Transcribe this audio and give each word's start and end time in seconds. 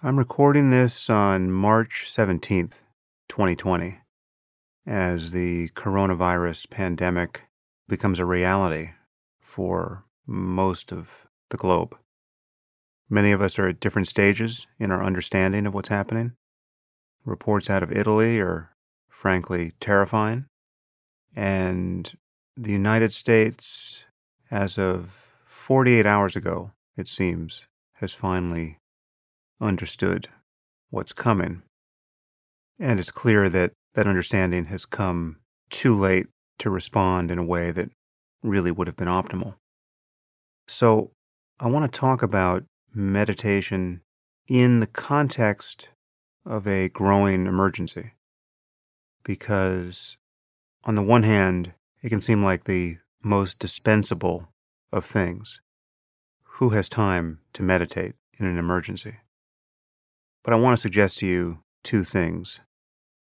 I'm 0.00 0.16
recording 0.16 0.70
this 0.70 1.10
on 1.10 1.50
March 1.50 2.04
17th, 2.06 2.82
2020, 3.28 3.98
as 4.86 5.32
the 5.32 5.70
coronavirus 5.70 6.70
pandemic 6.70 7.42
becomes 7.88 8.20
a 8.20 8.24
reality 8.24 8.90
for 9.40 10.04
most 10.24 10.92
of 10.92 11.26
the 11.50 11.56
globe. 11.56 11.96
Many 13.10 13.32
of 13.32 13.42
us 13.42 13.58
are 13.58 13.66
at 13.66 13.80
different 13.80 14.06
stages 14.06 14.68
in 14.78 14.92
our 14.92 15.02
understanding 15.02 15.66
of 15.66 15.74
what's 15.74 15.88
happening. 15.88 16.34
Reports 17.24 17.68
out 17.68 17.82
of 17.82 17.90
Italy 17.90 18.38
are 18.38 18.70
frankly 19.08 19.72
terrifying. 19.80 20.46
And 21.34 22.16
the 22.56 22.70
United 22.70 23.12
States, 23.12 24.04
as 24.48 24.78
of 24.78 25.28
48 25.44 26.06
hours 26.06 26.36
ago, 26.36 26.70
it 26.96 27.08
seems, 27.08 27.66
has 27.94 28.12
finally 28.12 28.78
understood 29.60 30.28
what's 30.90 31.12
coming. 31.12 31.62
And 32.78 33.00
it's 33.00 33.10
clear 33.10 33.48
that 33.48 33.72
that 33.94 34.06
understanding 34.06 34.66
has 34.66 34.84
come 34.84 35.38
too 35.70 35.96
late 35.96 36.26
to 36.58 36.70
respond 36.70 37.30
in 37.30 37.38
a 37.38 37.44
way 37.44 37.70
that 37.70 37.90
really 38.42 38.70
would 38.70 38.86
have 38.86 38.96
been 38.96 39.08
optimal. 39.08 39.54
So, 40.66 41.10
I 41.60 41.66
want 41.66 41.90
to 41.90 41.98
talk 41.98 42.22
about 42.22 42.64
meditation 42.94 44.02
in 44.46 44.80
the 44.80 44.86
context 44.86 45.88
of 46.46 46.66
a 46.66 46.88
growing 46.88 47.46
emergency. 47.46 48.12
Because, 49.24 50.16
on 50.84 50.94
the 50.94 51.02
one 51.02 51.24
hand, 51.24 51.74
it 52.02 52.08
can 52.08 52.20
seem 52.20 52.44
like 52.44 52.64
the 52.64 52.98
most 53.22 53.58
dispensable 53.58 54.48
of 54.92 55.04
things. 55.04 55.60
Who 56.58 56.70
has 56.70 56.88
time 56.88 57.40
to 57.54 57.62
meditate 57.62 58.14
in 58.38 58.46
an 58.46 58.58
emergency? 58.58 59.16
But 60.48 60.54
I 60.54 60.60
want 60.60 60.78
to 60.78 60.80
suggest 60.80 61.18
to 61.18 61.26
you 61.26 61.58
two 61.84 62.04
things. 62.04 62.60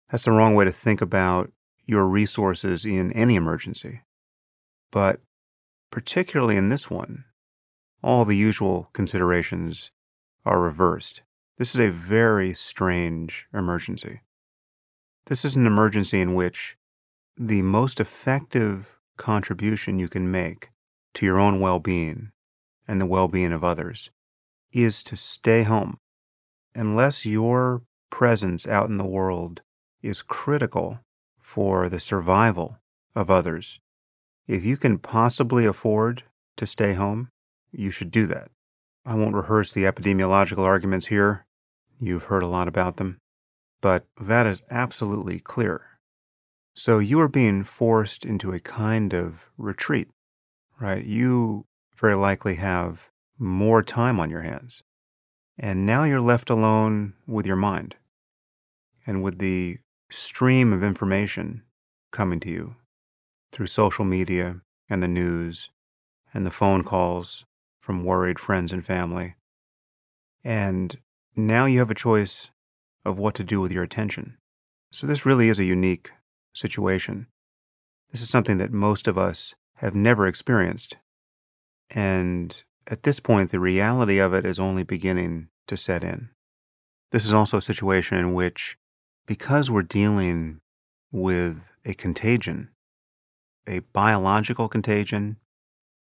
That's 0.09 0.23
the 0.23 0.31
wrong 0.31 0.55
way 0.55 0.65
to 0.65 0.71
think 0.71 1.01
about 1.01 1.51
your 1.85 2.05
resources 2.07 2.83
in 2.83 3.13
any 3.13 3.35
emergency. 3.35 4.01
But 4.89 5.21
particularly 5.91 6.57
in 6.57 6.69
this 6.69 6.89
one, 6.89 7.25
all 8.01 8.25
the 8.25 8.35
usual 8.35 8.89
considerations 8.93 9.91
are 10.47 10.59
reversed. 10.59 11.21
This 11.59 11.75
is 11.75 11.79
a 11.79 11.91
very 11.91 12.55
strange 12.55 13.45
emergency. 13.53 14.21
This 15.27 15.45
is 15.45 15.55
an 15.55 15.67
emergency 15.67 16.21
in 16.21 16.33
which 16.33 16.75
the 17.37 17.61
most 17.61 17.99
effective 17.99 18.97
contribution 19.17 19.99
you 19.99 20.09
can 20.09 20.31
make 20.31 20.71
to 21.13 21.27
your 21.27 21.37
own 21.37 21.59
well 21.59 21.77
being 21.77 22.31
and 22.87 22.99
the 22.99 23.05
well 23.05 23.27
being 23.27 23.51
of 23.51 23.63
others 23.63 24.09
is 24.71 25.03
to 25.03 25.15
stay 25.15 25.61
home. 25.61 25.99
Unless 26.73 27.25
your 27.25 27.83
presence 28.09 28.67
out 28.67 28.89
in 28.89 28.97
the 28.97 29.05
world 29.05 29.61
is 30.01 30.21
critical 30.21 30.99
for 31.39 31.89
the 31.89 31.99
survival 31.99 32.77
of 33.15 33.29
others, 33.29 33.79
if 34.47 34.63
you 34.63 34.77
can 34.77 34.97
possibly 34.97 35.65
afford 35.65 36.23
to 36.57 36.65
stay 36.65 36.93
home, 36.93 37.29
you 37.71 37.91
should 37.91 38.11
do 38.11 38.25
that. 38.27 38.51
I 39.05 39.15
won't 39.15 39.35
rehearse 39.35 39.71
the 39.71 39.83
epidemiological 39.83 40.63
arguments 40.63 41.07
here. 41.07 41.45
You've 41.99 42.25
heard 42.25 42.43
a 42.43 42.47
lot 42.47 42.67
about 42.67 42.97
them. 42.97 43.17
But 43.81 44.05
that 44.19 44.45
is 44.45 44.61
absolutely 44.69 45.39
clear. 45.39 45.81
So 46.73 46.99
you 46.99 47.19
are 47.19 47.27
being 47.27 47.63
forced 47.63 48.25
into 48.25 48.53
a 48.53 48.59
kind 48.59 49.13
of 49.13 49.49
retreat, 49.57 50.07
right? 50.79 51.03
You 51.03 51.65
very 51.95 52.15
likely 52.15 52.55
have 52.55 53.09
more 53.37 53.83
time 53.83 54.19
on 54.19 54.29
your 54.29 54.41
hands. 54.41 54.83
And 55.63 55.85
now 55.85 56.05
you're 56.05 56.19
left 56.19 56.49
alone 56.49 57.13
with 57.27 57.45
your 57.45 57.55
mind 57.55 57.95
and 59.05 59.21
with 59.21 59.37
the 59.37 59.77
stream 60.09 60.73
of 60.73 60.83
information 60.83 61.61
coming 62.11 62.39
to 62.39 62.49
you 62.49 62.75
through 63.51 63.67
social 63.67 64.03
media 64.03 64.61
and 64.89 65.03
the 65.03 65.07
news 65.07 65.69
and 66.33 66.47
the 66.47 66.51
phone 66.51 66.83
calls 66.83 67.45
from 67.77 68.03
worried 68.03 68.39
friends 68.39 68.73
and 68.73 68.83
family. 68.83 69.35
And 70.43 70.97
now 71.35 71.65
you 71.65 71.77
have 71.77 71.91
a 71.91 71.95
choice 71.95 72.49
of 73.05 73.19
what 73.19 73.35
to 73.35 73.43
do 73.43 73.61
with 73.61 73.71
your 73.71 73.83
attention. 73.83 74.37
So, 74.91 75.05
this 75.05 75.27
really 75.27 75.47
is 75.47 75.59
a 75.59 75.63
unique 75.63 76.09
situation. 76.55 77.27
This 78.11 78.23
is 78.23 78.31
something 78.31 78.57
that 78.57 78.73
most 78.73 79.07
of 79.07 79.15
us 79.15 79.53
have 79.75 79.93
never 79.93 80.25
experienced. 80.25 80.97
And 81.91 82.63
at 82.87 83.03
this 83.03 83.19
point, 83.19 83.51
the 83.51 83.59
reality 83.59 84.17
of 84.17 84.33
it 84.33 84.43
is 84.43 84.59
only 84.59 84.83
beginning 84.83 85.49
to 85.67 85.77
set 85.77 86.03
in. 86.03 86.29
This 87.11 87.25
is 87.25 87.33
also 87.33 87.57
a 87.57 87.61
situation 87.61 88.17
in 88.17 88.33
which, 88.33 88.77
because 89.25 89.69
we're 89.69 89.83
dealing 89.83 90.61
with 91.11 91.63
a 91.85 91.93
contagion, 91.93 92.69
a 93.67 93.79
biological 93.79 94.67
contagion 94.67 95.37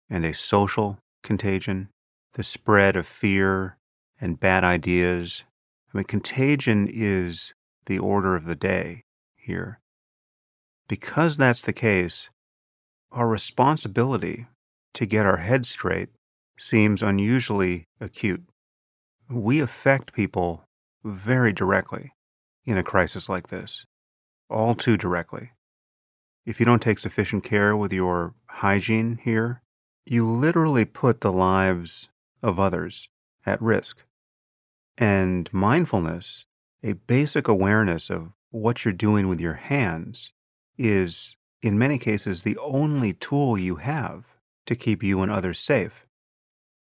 and 0.08 0.24
a 0.24 0.34
social 0.34 0.98
contagion, 1.22 1.88
the 2.34 2.44
spread 2.44 2.96
of 2.96 3.06
fear 3.06 3.76
and 4.20 4.40
bad 4.40 4.64
ideas. 4.64 5.44
I 5.92 5.98
mean, 5.98 6.04
contagion 6.04 6.88
is 6.90 7.54
the 7.86 7.98
order 7.98 8.36
of 8.36 8.44
the 8.44 8.54
day 8.54 9.02
here. 9.36 9.80
Because 10.88 11.36
that's 11.36 11.62
the 11.62 11.72
case, 11.72 12.30
our 13.12 13.28
responsibility 13.28 14.46
to 14.94 15.06
get 15.06 15.26
our 15.26 15.38
head 15.38 15.66
straight 15.66 16.10
seems 16.58 17.02
unusually 17.02 17.86
acute. 18.00 18.44
We 19.30 19.60
affect 19.60 20.12
people 20.12 20.64
very 21.04 21.52
directly 21.52 22.14
in 22.64 22.76
a 22.76 22.82
crisis 22.82 23.28
like 23.28 23.48
this, 23.48 23.86
all 24.48 24.74
too 24.74 24.96
directly. 24.96 25.52
If 26.44 26.58
you 26.58 26.66
don't 26.66 26.82
take 26.82 26.98
sufficient 26.98 27.44
care 27.44 27.76
with 27.76 27.92
your 27.92 28.34
hygiene 28.46 29.20
here, 29.22 29.62
you 30.04 30.26
literally 30.26 30.84
put 30.84 31.20
the 31.20 31.30
lives 31.30 32.08
of 32.42 32.58
others 32.58 33.08
at 33.46 33.62
risk. 33.62 34.04
And 34.98 35.48
mindfulness, 35.52 36.46
a 36.82 36.94
basic 36.94 37.46
awareness 37.46 38.10
of 38.10 38.32
what 38.50 38.84
you're 38.84 38.92
doing 38.92 39.28
with 39.28 39.40
your 39.40 39.54
hands, 39.54 40.32
is 40.76 41.36
in 41.62 41.78
many 41.78 41.98
cases 41.98 42.42
the 42.42 42.58
only 42.58 43.12
tool 43.12 43.56
you 43.56 43.76
have 43.76 44.34
to 44.66 44.74
keep 44.74 45.04
you 45.04 45.20
and 45.22 45.30
others 45.30 45.60
safe. 45.60 46.04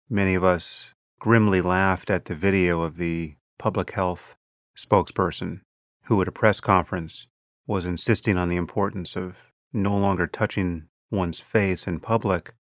Many 0.09 0.33
of 0.33 0.43
us 0.43 0.95
grimly 1.23 1.61
laughed 1.61 2.09
at 2.09 2.25
the 2.25 2.35
video 2.35 2.81
of 2.81 2.97
the 2.97 3.33
public 3.57 3.91
health 3.91 4.35
spokesperson 4.77 5.61
who, 6.07 6.21
at 6.21 6.27
a 6.27 6.33
press 6.33 6.59
conference, 6.59 7.27
was 7.65 7.85
insisting 7.85 8.37
on 8.37 8.49
the 8.49 8.57
importance 8.57 9.15
of 9.15 9.49
no 9.71 9.95
longer 9.97 10.27
touching 10.27 10.85
one's 11.09 11.39
face 11.39 11.87
in 11.87 11.97
public, 11.97 12.53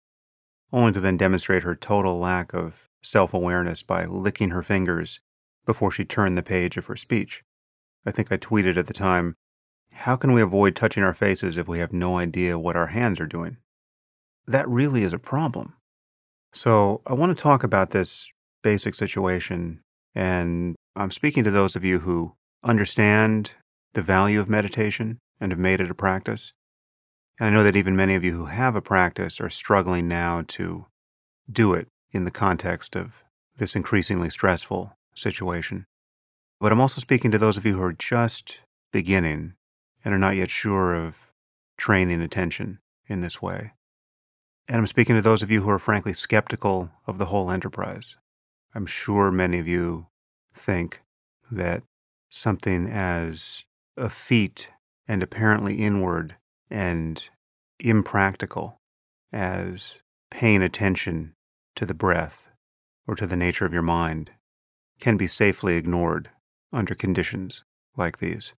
only 0.72 0.92
to 0.92 1.00
then 1.00 1.16
demonstrate 1.16 1.64
her 1.64 1.74
total 1.74 2.20
lack 2.20 2.54
of 2.54 2.88
self 3.02 3.34
awareness 3.34 3.82
by 3.82 4.04
licking 4.04 4.50
her 4.50 4.62
fingers 4.62 5.18
before 5.66 5.90
she 5.90 6.04
turned 6.04 6.38
the 6.38 6.40
page 6.40 6.76
of 6.76 6.86
her 6.86 6.94
speech. 6.94 7.42
I 8.06 8.12
think 8.12 8.30
I 8.30 8.36
tweeted 8.36 8.76
at 8.76 8.86
the 8.86 8.92
time 8.92 9.34
how 9.90 10.14
can 10.14 10.32
we 10.32 10.40
avoid 10.40 10.76
touching 10.76 11.02
our 11.02 11.14
faces 11.14 11.56
if 11.56 11.66
we 11.66 11.80
have 11.80 11.92
no 11.92 12.16
idea 12.16 12.60
what 12.60 12.76
our 12.76 12.86
hands 12.86 13.18
are 13.18 13.26
doing? 13.26 13.56
That 14.46 14.68
really 14.68 15.02
is 15.02 15.12
a 15.12 15.18
problem. 15.18 15.74
So, 16.52 17.02
I 17.06 17.14
want 17.14 17.36
to 17.36 17.42
talk 17.42 17.64
about 17.64 17.90
this 17.90 18.31
basic 18.62 18.94
situation, 18.94 19.80
and 20.14 20.76
I'm 20.96 21.10
speaking 21.10 21.44
to 21.44 21.50
those 21.50 21.76
of 21.76 21.84
you 21.84 22.00
who 22.00 22.34
understand 22.64 23.52
the 23.94 24.02
value 24.02 24.40
of 24.40 24.48
meditation 24.48 25.18
and 25.40 25.52
have 25.52 25.58
made 25.58 25.80
it 25.80 25.90
a 25.90 25.94
practice. 25.94 26.52
And 27.38 27.48
I 27.48 27.52
know 27.52 27.64
that 27.64 27.76
even 27.76 27.96
many 27.96 28.14
of 28.14 28.24
you 28.24 28.32
who 28.32 28.46
have 28.46 28.76
a 28.76 28.80
practice 28.80 29.40
are 29.40 29.50
struggling 29.50 30.06
now 30.06 30.44
to 30.48 30.86
do 31.50 31.74
it 31.74 31.88
in 32.12 32.24
the 32.24 32.30
context 32.30 32.94
of 32.94 33.24
this 33.56 33.74
increasingly 33.74 34.30
stressful 34.30 34.92
situation. 35.14 35.86
But 36.60 36.72
I'm 36.72 36.80
also 36.80 37.00
speaking 37.00 37.30
to 37.32 37.38
those 37.38 37.58
of 37.58 37.66
you 37.66 37.76
who 37.76 37.82
are 37.82 37.92
just 37.92 38.60
beginning 38.92 39.54
and 40.04 40.14
are 40.14 40.18
not 40.18 40.36
yet 40.36 40.50
sure 40.50 40.94
of 40.94 41.32
training 41.76 42.20
attention 42.20 42.78
in 43.08 43.20
this 43.20 43.42
way. 43.42 43.72
And 44.68 44.76
I'm 44.76 44.86
speaking 44.86 45.16
to 45.16 45.22
those 45.22 45.42
of 45.42 45.50
you 45.50 45.62
who 45.62 45.70
are 45.70 45.78
frankly 45.78 46.12
skeptical 46.12 46.90
of 47.06 47.18
the 47.18 47.26
whole 47.26 47.50
enterprise. 47.50 48.16
I'm 48.74 48.86
sure 48.86 49.30
many 49.30 49.58
of 49.58 49.68
you 49.68 50.06
think 50.54 51.02
that 51.50 51.82
something 52.30 52.88
as 52.88 53.64
effete 53.96 54.70
and 55.06 55.22
apparently 55.22 55.76
inward 55.76 56.36
and 56.70 57.22
impractical 57.78 58.80
as 59.32 59.96
paying 60.30 60.62
attention 60.62 61.34
to 61.76 61.84
the 61.84 61.94
breath 61.94 62.48
or 63.06 63.14
to 63.16 63.26
the 63.26 63.36
nature 63.36 63.66
of 63.66 63.72
your 63.72 63.82
mind 63.82 64.30
can 65.00 65.16
be 65.16 65.26
safely 65.26 65.76
ignored 65.76 66.30
under 66.72 66.94
conditions 66.94 67.64
like 67.96 68.18
these. 68.18 68.54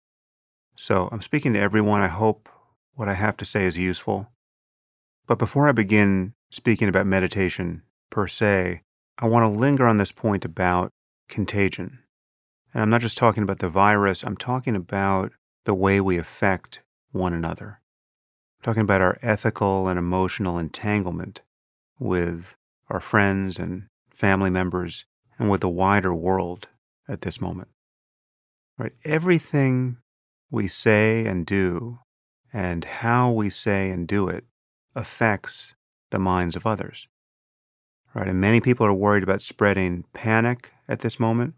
So 0.75 1.09
I'm 1.11 1.21
speaking 1.21 1.53
to 1.53 1.59
everyone. 1.59 2.01
I 2.01 2.07
hope 2.07 2.49
what 2.93 3.07
I 3.07 3.13
have 3.13 3.37
to 3.37 3.45
say 3.45 3.65
is 3.65 3.77
useful. 3.77 4.27
But 5.25 5.39
before 5.39 5.67
I 5.67 5.71
begin 5.71 6.33
speaking 6.51 6.89
about 6.89 7.07
meditation 7.07 7.83
per 8.09 8.27
se, 8.27 8.83
I 9.19 9.27
want 9.27 9.43
to 9.43 9.59
linger 9.59 9.85
on 9.85 9.97
this 9.97 10.11
point 10.11 10.43
about 10.43 10.91
contagion. 11.29 11.99
And 12.73 12.81
I'm 12.81 12.89
not 12.89 13.01
just 13.01 13.17
talking 13.17 13.43
about 13.43 13.59
the 13.59 13.69
virus, 13.69 14.23
I'm 14.23 14.37
talking 14.37 14.75
about 14.75 15.31
the 15.65 15.75
way 15.75 16.01
we 16.01 16.17
affect 16.17 16.81
one 17.11 17.33
another. 17.33 17.79
I'm 18.59 18.63
talking 18.63 18.81
about 18.81 19.01
our 19.01 19.17
ethical 19.21 19.87
and 19.87 19.99
emotional 19.99 20.57
entanglement 20.57 21.41
with 21.99 22.55
our 22.89 22.99
friends 22.99 23.59
and 23.59 23.87
family 24.09 24.49
members 24.49 25.05
and 25.37 25.49
with 25.49 25.61
the 25.61 25.69
wider 25.69 26.13
world 26.13 26.67
at 27.07 27.21
this 27.21 27.39
moment. 27.39 27.69
Right? 28.77 28.93
Everything 29.05 29.97
we 30.49 30.67
say 30.67 31.25
and 31.25 31.45
do 31.45 31.99
and 32.51 32.85
how 32.85 33.31
we 33.31 33.49
say 33.49 33.89
and 33.89 34.07
do 34.07 34.27
it 34.27 34.45
affects 34.95 35.73
the 36.11 36.19
minds 36.19 36.55
of 36.55 36.67
others. 36.67 37.07
Right? 38.13 38.27
And 38.27 38.39
many 38.39 38.61
people 38.61 38.85
are 38.85 38.93
worried 38.93 39.23
about 39.23 39.41
spreading 39.41 40.05
panic 40.13 40.71
at 40.87 40.99
this 40.99 41.19
moment. 41.19 41.55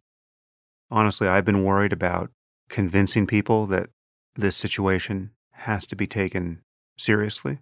Honestly, 0.90 1.28
I've 1.28 1.46
been 1.46 1.64
worried 1.64 1.92
about 1.92 2.32
convincing 2.70 3.28
people 3.28 3.66
that 3.68 3.90
this 4.36 4.56
situation 4.56 5.32
has 5.52 5.86
to 5.88 5.96
be 5.96 6.08
taken 6.08 6.62
seriously 6.98 7.60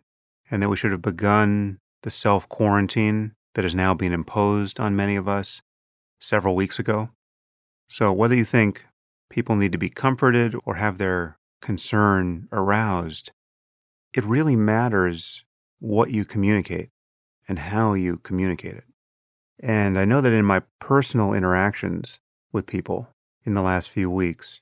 and 0.51 0.61
that 0.61 0.69
we 0.69 0.77
should 0.77 0.91
have 0.91 1.01
begun 1.01 1.79
the 2.03 2.11
self 2.11 2.47
quarantine 2.49 3.33
that 3.55 3.65
is 3.65 3.75
now 3.75 3.93
being 3.93 4.11
imposed 4.11 4.79
on 4.79 4.95
many 4.95 5.15
of 5.15 5.27
us 5.27 5.61
several 6.19 6.55
weeks 6.55 6.79
ago. 6.79 7.09
So, 7.87 8.11
whether 8.11 8.35
you 8.35 8.45
think 8.45 8.85
people 9.29 9.55
need 9.55 9.71
to 9.71 9.77
be 9.77 9.89
comforted 9.89 10.55
or 10.65 10.75
have 10.75 10.97
their 10.97 11.37
concern 11.61 12.47
aroused, 12.51 13.31
it 14.13 14.23
really 14.23 14.55
matters 14.55 15.43
what 15.79 16.11
you 16.11 16.25
communicate 16.25 16.89
and 17.47 17.59
how 17.59 17.93
you 17.93 18.17
communicate 18.17 18.75
it. 18.75 18.85
And 19.59 19.97
I 19.97 20.05
know 20.05 20.21
that 20.21 20.33
in 20.33 20.45
my 20.45 20.61
personal 20.79 21.33
interactions 21.33 22.19
with 22.51 22.67
people 22.67 23.09
in 23.45 23.53
the 23.53 23.61
last 23.61 23.89
few 23.89 24.09
weeks, 24.09 24.61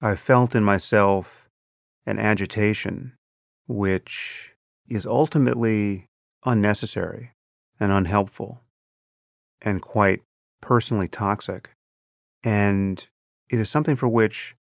I've 0.00 0.20
felt 0.20 0.54
in 0.54 0.64
myself 0.64 1.48
an 2.06 2.18
agitation 2.18 3.12
which 3.66 4.52
is 4.88 5.06
ultimately 5.06 6.06
unnecessary 6.44 7.32
and 7.80 7.90
unhelpful 7.90 8.60
and 9.62 9.80
quite 9.80 10.20
personally 10.60 11.08
toxic. 11.08 11.70
And 12.42 13.06
it 13.48 13.58
is 13.58 13.70
something 13.70 13.96
for 13.96 14.08
which 14.08 14.54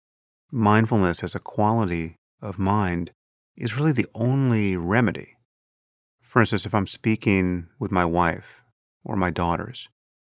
mindfulness 0.51 1.23
as 1.23 1.33
a 1.33 1.39
quality 1.39 2.17
of 2.41 2.59
mind 2.59 3.11
is 3.55 3.75
really 3.75 3.91
the 3.91 4.07
only 4.13 4.77
remedy. 4.77 5.35
For 6.31 6.39
instance, 6.39 6.65
if 6.65 6.73
I'm 6.73 6.87
speaking 6.87 7.67
with 7.77 7.91
my 7.91 8.05
wife 8.05 8.61
or 9.03 9.17
my 9.17 9.31
daughters 9.31 9.89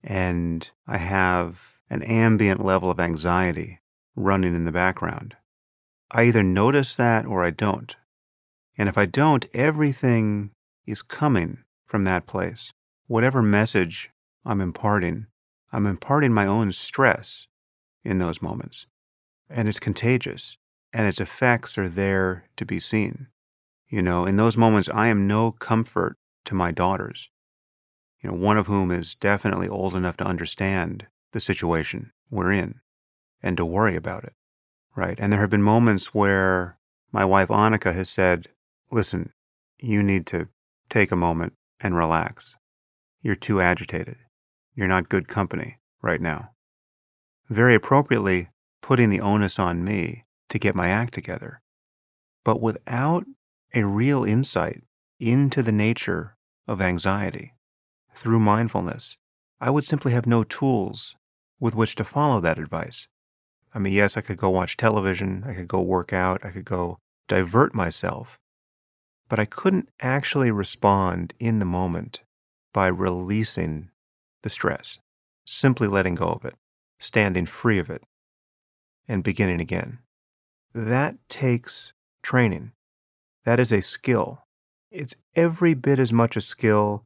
and 0.03 0.69
I 0.85 0.97
have 0.97 1.75
an 1.89 2.03
ambient 2.03 2.61
level 2.61 2.91
of 2.91 2.99
anxiety 2.99 3.79
running 4.13 4.53
in 4.53 4.65
the 4.65 4.73
background, 4.73 5.37
I 6.11 6.23
either 6.23 6.43
notice 6.43 6.97
that 6.97 7.25
or 7.25 7.45
I 7.45 7.51
don't. 7.51 7.95
And 8.77 8.89
if 8.89 8.97
I 8.97 9.05
don't, 9.05 9.45
everything 9.53 10.51
is 10.85 11.01
coming 11.01 11.59
from 11.85 12.03
that 12.03 12.25
place. 12.25 12.73
Whatever 13.07 13.41
message 13.41 14.09
I'm 14.43 14.59
imparting, 14.59 15.27
I'm 15.71 15.87
imparting 15.87 16.33
my 16.33 16.45
own 16.45 16.73
stress 16.73 17.47
in 18.03 18.19
those 18.19 18.41
moments. 18.41 18.85
And 19.49 19.69
it's 19.69 19.79
contagious, 19.79 20.57
and 20.91 21.07
its 21.07 21.21
effects 21.21 21.77
are 21.77 21.87
there 21.87 22.49
to 22.57 22.65
be 22.65 22.81
seen. 22.81 23.27
You 23.87 24.01
know, 24.01 24.25
in 24.25 24.37
those 24.37 24.57
moments, 24.57 24.89
I 24.93 25.07
am 25.07 25.27
no 25.27 25.51
comfort 25.51 26.17
to 26.45 26.55
my 26.55 26.71
daughters, 26.71 27.29
you 28.21 28.29
know, 28.29 28.37
one 28.37 28.57
of 28.57 28.67
whom 28.67 28.91
is 28.91 29.15
definitely 29.15 29.67
old 29.67 29.95
enough 29.95 30.17
to 30.17 30.25
understand 30.25 31.07
the 31.31 31.39
situation 31.39 32.11
we're 32.29 32.51
in 32.51 32.79
and 33.43 33.57
to 33.57 33.65
worry 33.65 33.95
about 33.95 34.23
it, 34.23 34.33
right? 34.95 35.19
And 35.19 35.31
there 35.31 35.41
have 35.41 35.49
been 35.49 35.61
moments 35.61 36.13
where 36.13 36.77
my 37.11 37.23
wife 37.23 37.49
Annaka 37.49 37.93
has 37.93 38.09
said, 38.09 38.47
listen, 38.91 39.31
you 39.79 40.01
need 40.01 40.25
to 40.27 40.47
take 40.89 41.11
a 41.11 41.15
moment 41.15 41.53
and 41.79 41.95
relax. 41.95 42.55
You're 43.21 43.35
too 43.35 43.61
agitated. 43.61 44.17
You're 44.73 44.87
not 44.87 45.09
good 45.09 45.27
company 45.27 45.77
right 46.01 46.21
now. 46.21 46.51
Very 47.49 47.75
appropriately, 47.75 48.49
putting 48.81 49.09
the 49.09 49.21
onus 49.21 49.59
on 49.59 49.83
me 49.83 50.25
to 50.49 50.59
get 50.59 50.75
my 50.75 50.89
act 50.89 51.13
together. 51.13 51.61
But 52.43 52.61
without 52.61 53.25
a 53.75 53.85
real 53.85 54.23
insight 54.23 54.83
into 55.19 55.61
the 55.61 55.71
nature 55.71 56.37
of 56.67 56.81
anxiety 56.81 57.53
through 58.13 58.39
mindfulness, 58.39 59.17
I 59.59 59.69
would 59.69 59.85
simply 59.85 60.13
have 60.13 60.25
no 60.25 60.43
tools 60.43 61.15
with 61.59 61.75
which 61.75 61.95
to 61.95 62.03
follow 62.03 62.39
that 62.39 62.57
advice. 62.57 63.07
I 63.73 63.79
mean, 63.79 63.93
yes, 63.93 64.15
I 64.15 64.21
could 64.21 64.37
go 64.37 64.49
watch 64.49 64.77
television, 64.77 65.43
I 65.45 65.53
could 65.53 65.67
go 65.67 65.81
work 65.81 66.13
out, 66.13 66.45
I 66.45 66.51
could 66.51 66.65
go 66.65 66.99
divert 67.27 67.75
myself, 67.75 68.39
but 69.27 69.39
I 69.39 69.45
couldn't 69.45 69.89
actually 69.99 70.51
respond 70.51 71.33
in 71.39 71.59
the 71.59 71.65
moment 71.65 72.21
by 72.73 72.87
releasing 72.87 73.89
the 74.43 74.49
stress, 74.49 74.99
simply 75.45 75.87
letting 75.87 76.15
go 76.15 76.27
of 76.27 76.45
it, 76.45 76.55
standing 76.99 77.45
free 77.45 77.79
of 77.79 77.89
it, 77.89 78.03
and 79.07 79.23
beginning 79.23 79.59
again. 79.59 79.99
That 80.73 81.17
takes 81.27 81.93
training. 82.21 82.71
That 83.45 83.59
is 83.59 83.71
a 83.71 83.81
skill. 83.81 84.43
It's 84.91 85.15
every 85.35 85.73
bit 85.73 85.99
as 85.99 86.11
much 86.11 86.35
a 86.35 86.41
skill 86.41 87.05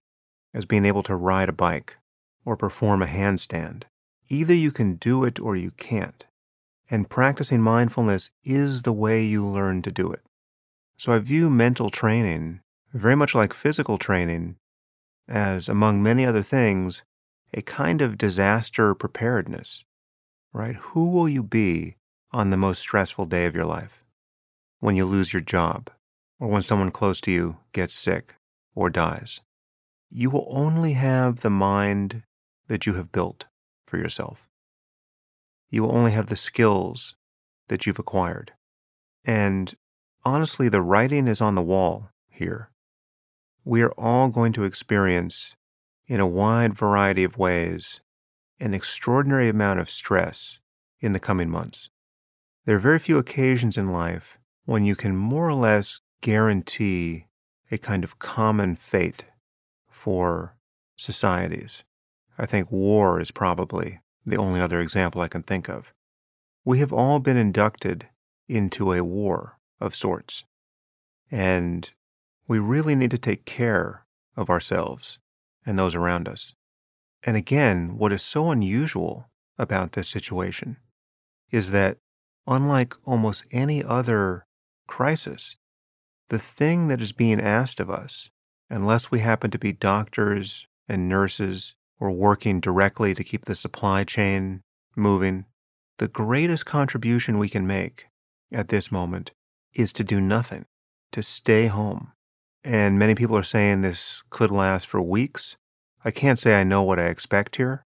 as 0.53 0.65
being 0.65 0.86
able 0.86 1.03
to 1.03 1.15
ride 1.15 1.50
a 1.50 1.53
bike 1.53 1.97
or 2.45 2.56
perform 2.56 3.01
a 3.01 3.07
handstand. 3.07 3.83
Either 4.30 4.53
you 4.53 4.71
can 4.71 4.95
do 4.95 5.24
it 5.24 5.39
or 5.39 5.56
you 5.56 5.71
can't. 5.71 6.25
And 6.89 7.09
practicing 7.09 7.62
mindfulness 7.62 8.31
is 8.44 8.81
the 8.81 8.94
way 8.94 9.24
you 9.24 9.45
learn 9.45 9.81
to 9.83 9.91
do 9.91 10.12
it. 10.12 10.21
So 10.97 11.12
I 11.12 11.19
view 11.19 11.50
mental 11.50 11.89
training 11.89 12.62
very 12.94 13.15
much 13.15 13.36
like 13.36 13.53
physical 13.53 13.97
training 13.97 14.56
as, 15.27 15.69
among 15.69 16.01
many 16.01 16.25
other 16.25 16.41
things, 16.41 17.03
a 17.53 17.62
kind 17.62 18.01
of 18.01 18.18
disaster 18.18 18.95
preparedness, 18.95 19.83
right? 20.53 20.75
Who 20.75 21.09
will 21.09 21.30
you 21.30 21.44
be 21.44 21.97
on 22.31 22.50
the 22.50 22.57
most 22.57 22.80
stressful 22.80 23.25
day 23.25 23.45
of 23.45 23.56
your 23.56 23.65
life? 23.65 24.03
When 24.80 24.95
you 24.95 25.06
lose 25.06 25.33
your 25.33 25.41
job, 25.41 25.91
or 26.39 26.47
when 26.47 26.63
someone 26.63 26.91
close 26.91 27.19
to 27.21 27.31
you 27.31 27.57
gets 27.74 27.94
sick 27.94 28.36
or 28.74 28.89
dies. 28.89 29.41
You 30.09 30.30
will 30.30 30.47
only 30.50 30.94
have 30.94 31.41
the 31.41 31.50
mind 31.50 32.24
that 32.68 32.86
you 32.86 32.94
have 32.94 33.12
built 33.12 33.45
for 33.86 33.97
yourself. 33.97 34.47
You 35.69 35.83
will 35.83 35.95
only 35.95 36.12
have 36.12 36.27
the 36.27 36.36
skills 36.36 37.15
that 37.67 37.86
you've 37.86 38.00
acquired. 38.00 38.53
And 39.25 39.75
honestly, 40.24 40.69
the 40.69 40.81
writing 40.81 41.27
is 41.27 41.41
on 41.41 41.55
the 41.55 41.62
wall 41.62 42.10
here. 42.29 42.72
We 43.63 43.81
are 43.81 43.91
all 43.91 44.29
going 44.29 44.53
to 44.53 44.63
experience, 44.63 45.55
in 46.08 46.19
a 46.19 46.27
wide 46.27 46.74
variety 46.74 47.24
of 47.24 47.38
ways, 47.38 48.01
an 48.60 48.74
extraordinary 48.74 49.50
amount 49.50 49.79
of 49.79 49.89
stress 49.89 50.58
in 51.00 51.13
the 51.13 51.19
coming 51.19 51.50
months. 51.50 51.89
There 52.65 52.75
are 52.75 52.79
very 52.79 53.00
few 53.00 53.17
occasions 53.17 53.77
in 53.77 53.91
life 53.91 54.39
when 54.65 54.84
you 54.84 54.96
can 54.96 55.15
more 55.15 55.48
or 55.48 55.53
less 55.53 56.00
guarantee 56.22 57.26
a 57.72 57.78
kind 57.78 58.04
of 58.04 58.20
common 58.20 58.76
fate 58.76 59.26
for 59.90 60.56
societies. 60.98 61.84
I 62.38 62.46
think 62.46 62.72
war 62.72 63.20
is 63.20 63.32
probably 63.32 64.00
the 64.26 64.38
only 64.38 64.62
other 64.62 64.80
example 64.80 65.22
I 65.22 65.28
can 65.28 65.44
think 65.44 65.70
of. 65.70 65.94
We 66.66 66.80
have 66.80 66.94
all 66.94 67.20
been 67.20 67.38
inducted 67.38 68.08
into 68.48 68.94
a 68.94 69.04
war 69.04 69.60
of 69.80 69.96
sorts. 69.96 70.44
And 71.32 71.92
we 72.48 72.60
really 72.60 72.96
need 72.96 73.12
to 73.12 73.18
take 73.18 73.46
care 73.46 74.06
of 74.36 74.50
ourselves 74.50 75.20
and 75.66 75.78
those 75.78 75.96
around 75.96 76.28
us. 76.28 76.54
And 77.24 77.38
again, 77.38 77.98
what 77.98 78.12
is 78.12 78.24
so 78.24 78.50
unusual 78.50 79.30
about 79.58 79.92
this 79.92 80.08
situation 80.08 80.78
is 81.52 81.72
that, 81.72 81.98
unlike 82.48 82.96
almost 83.06 83.44
any 83.52 83.84
other 83.84 84.46
crisis, 84.88 85.58
the 86.29 86.39
thing 86.39 86.88
that 86.88 87.01
is 87.01 87.12
being 87.12 87.41
asked 87.41 87.79
of 87.79 87.89
us, 87.89 88.29
unless 88.69 89.12
we 89.12 89.19
happen 89.19 89.51
to 89.51 89.59
be 89.59 89.71
doctors 89.71 90.67
and 90.88 91.09
nurses 91.09 91.75
or 92.00 92.12
working 92.12 92.59
directly 92.59 93.13
to 93.13 93.24
keep 93.24 93.45
the 93.45 93.55
supply 93.55 94.03
chain 94.03 94.62
moving, 94.95 95.45
the 95.98 96.07
greatest 96.07 96.65
contribution 96.65 97.38
we 97.38 97.50
can 97.50 97.67
make 97.67 98.07
at 98.51 98.69
this 98.69 98.91
moment 98.91 99.31
is 99.74 99.91
to 99.93 100.03
do 100.03 100.21
nothing, 100.21 100.65
to 101.12 101.21
stay 101.21 101.67
home. 101.67 102.13
And 102.63 103.00
many 103.00 103.15
people 103.15 103.38
are 103.38 103.43
saying 103.43 103.81
this 103.81 104.24
could 104.29 104.51
last 104.51 104.86
for 104.88 105.01
weeks. 105.01 105.57
I 106.05 106.12
can't 106.12 106.39
say 106.39 106.59
I 106.59 106.63
know 106.63 106.83
what 106.83 107.00
I 107.00 107.05
expect 107.05 107.55
here, 107.55 107.83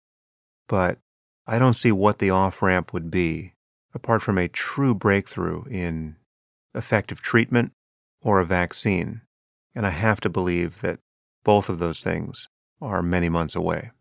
but 0.68 0.98
I 1.46 1.58
don't 1.58 1.74
see 1.74 1.92
what 1.92 2.18
the 2.18 2.30
off 2.30 2.62
ramp 2.62 2.92
would 2.92 3.10
be 3.10 3.54
apart 3.94 4.22
from 4.22 4.36
a 4.36 4.48
true 4.48 4.94
breakthrough 4.94 5.64
in 5.64 6.16
effective 6.74 7.22
treatment 7.22 7.72
or 8.26 8.40
a 8.40 8.44
vaccine. 8.44 9.20
And 9.72 9.86
I 9.86 9.90
have 9.90 10.20
to 10.22 10.28
believe 10.28 10.80
that 10.80 10.98
both 11.44 11.68
of 11.68 11.78
those 11.78 12.00
things 12.00 12.48
are 12.82 13.00
many 13.00 13.28
months 13.28 13.54
away. 13.54 13.92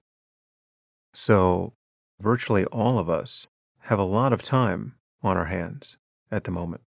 So, 1.14 1.74
virtually 2.20 2.66
all 2.66 2.98
of 2.98 3.08
us 3.08 3.48
have 3.82 4.00
a 4.00 4.04
lot 4.04 4.34
of 4.34 4.42
time 4.42 4.96
on 5.22 5.38
our 5.38 5.46
hands 5.46 5.98
at 6.32 6.44
the 6.46 6.52
moment. 6.52 6.82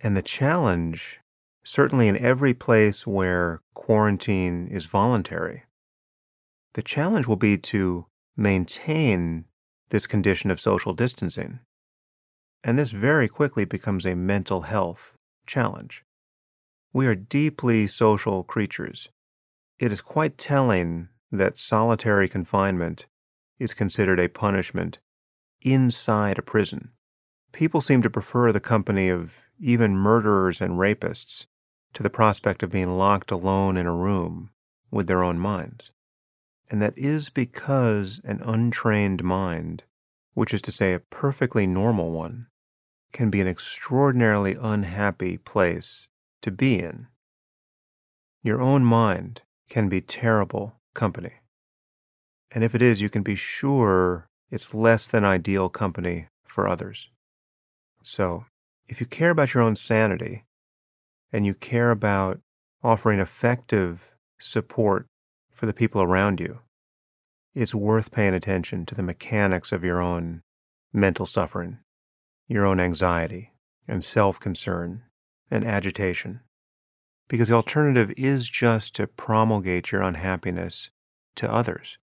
And 0.00 0.16
the 0.16 0.22
challenge, 0.22 1.18
certainly 1.64 2.06
in 2.06 2.16
every 2.16 2.54
place 2.54 3.08
where 3.08 3.60
quarantine 3.74 4.68
is 4.68 4.84
voluntary, 4.86 5.64
the 6.74 6.82
challenge 6.82 7.26
will 7.26 7.34
be 7.34 7.58
to 7.58 8.06
maintain 8.36 9.46
this 9.88 10.06
condition 10.06 10.48
of 10.48 10.60
social 10.60 10.92
distancing. 10.92 11.58
And 12.62 12.78
this 12.78 12.92
very 12.92 13.26
quickly 13.26 13.64
becomes 13.64 14.06
a 14.06 14.14
mental 14.14 14.60
health 14.62 15.16
challenge. 15.44 16.04
We 16.94 17.06
are 17.06 17.14
deeply 17.14 17.86
social 17.86 18.44
creatures. 18.44 19.08
It 19.78 19.92
is 19.92 20.02
quite 20.02 20.36
telling 20.36 21.08
that 21.30 21.56
solitary 21.56 22.28
confinement 22.28 23.06
is 23.58 23.72
considered 23.72 24.20
a 24.20 24.28
punishment 24.28 24.98
inside 25.62 26.38
a 26.38 26.42
prison. 26.42 26.90
People 27.50 27.80
seem 27.80 28.02
to 28.02 28.10
prefer 28.10 28.52
the 28.52 28.60
company 28.60 29.08
of 29.08 29.42
even 29.58 29.96
murderers 29.96 30.60
and 30.60 30.74
rapists 30.74 31.46
to 31.94 32.02
the 32.02 32.10
prospect 32.10 32.62
of 32.62 32.70
being 32.70 32.98
locked 32.98 33.30
alone 33.30 33.78
in 33.78 33.86
a 33.86 33.94
room 33.94 34.50
with 34.90 35.06
their 35.06 35.22
own 35.22 35.38
minds. 35.38 35.92
And 36.70 36.82
that 36.82 36.96
is 36.98 37.30
because 37.30 38.20
an 38.24 38.42
untrained 38.44 39.24
mind, 39.24 39.84
which 40.34 40.52
is 40.52 40.60
to 40.62 40.72
say 40.72 40.92
a 40.92 41.00
perfectly 41.00 41.66
normal 41.66 42.10
one, 42.10 42.48
can 43.12 43.30
be 43.30 43.40
an 43.40 43.46
extraordinarily 43.46 44.56
unhappy 44.60 45.38
place 45.38 46.08
to 46.42 46.50
be 46.50 46.78
in. 46.78 47.06
Your 48.42 48.60
own 48.60 48.84
mind 48.84 49.42
can 49.68 49.88
be 49.88 50.00
terrible 50.00 50.80
company. 50.94 51.32
And 52.54 52.62
if 52.62 52.74
it 52.74 52.82
is, 52.82 53.00
you 53.00 53.08
can 53.08 53.22
be 53.22 53.36
sure 53.36 54.28
it's 54.50 54.74
less 54.74 55.08
than 55.08 55.24
ideal 55.24 55.68
company 55.68 56.28
for 56.44 56.68
others. 56.68 57.08
So, 58.02 58.44
if 58.88 59.00
you 59.00 59.06
care 59.06 59.30
about 59.30 59.54
your 59.54 59.62
own 59.62 59.76
sanity 59.76 60.44
and 61.32 61.46
you 61.46 61.54
care 61.54 61.90
about 61.90 62.40
offering 62.82 63.20
effective 63.20 64.10
support 64.38 65.06
for 65.52 65.66
the 65.66 65.72
people 65.72 66.02
around 66.02 66.40
you, 66.40 66.60
it's 67.54 67.74
worth 67.74 68.10
paying 68.10 68.34
attention 68.34 68.84
to 68.86 68.94
the 68.94 69.02
mechanics 69.02 69.72
of 69.72 69.84
your 69.84 70.00
own 70.00 70.42
mental 70.92 71.24
suffering, 71.24 71.78
your 72.48 72.66
own 72.66 72.80
anxiety 72.80 73.52
and 73.88 74.04
self 74.04 74.38
concern 74.38 75.04
and 75.52 75.64
agitation. 75.64 76.40
Because 77.28 77.48
the 77.48 77.54
alternative 77.54 78.12
is 78.16 78.48
just 78.48 78.96
to 78.96 79.06
promulgate 79.06 79.92
your 79.92 80.02
unhappiness 80.02 80.90
to 81.36 81.52
others. 81.52 81.98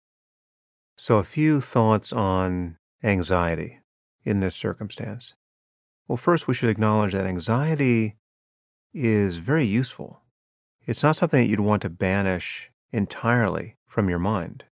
So, 0.97 1.19
a 1.19 1.25
few 1.25 1.61
thoughts 1.61 2.13
on 2.13 2.77
anxiety 3.03 3.81
in 4.25 4.41
this 4.41 4.57
circumstance. 4.57 5.35
Well, 6.09 6.17
first, 6.17 6.49
we 6.49 6.55
should 6.55 6.71
acknowledge 6.71 7.13
that 7.13 7.27
anxiety 7.27 8.17
is 8.93 9.39
very 9.39 9.65
useful. 9.65 10.23
It's 10.87 11.03
not 11.03 11.17
something 11.17 11.43
that 11.43 11.49
you'd 11.49 11.61
want 11.61 11.83
to 11.83 11.91
banish 11.91 12.71
entirely 12.93 13.77
from 13.87 14.09
your 14.09 14.19
mind. 14.19 14.65